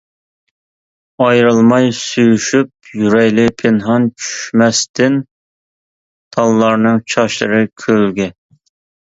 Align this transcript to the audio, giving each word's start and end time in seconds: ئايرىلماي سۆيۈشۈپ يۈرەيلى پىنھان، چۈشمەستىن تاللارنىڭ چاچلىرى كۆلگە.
ئايرىلماي 1.25 1.89
سۆيۈشۈپ 1.97 2.89
يۈرەيلى 3.01 3.45
پىنھان، 3.59 4.09
چۈشمەستىن 4.23 5.19
تاللارنىڭ 6.39 7.05
چاچلىرى 7.15 7.63
كۆلگە. 7.85 8.31